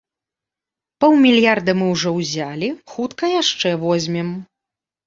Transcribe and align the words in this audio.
Паўмільярда 1.05 1.71
мы 1.83 1.91
ўжо 1.93 2.09
ўзялі, 2.17 2.73
хутка 2.95 3.25
яшчэ 3.41 3.69
возьмем. 3.87 4.39